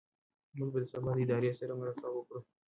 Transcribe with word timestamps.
موږ 0.57 0.69
به 0.73 0.79
سبا 0.91 1.11
د 1.15 1.17
ادارې 1.23 1.51
سره 1.59 1.73
مرکه 1.81 2.07
وکړو. 2.11 2.39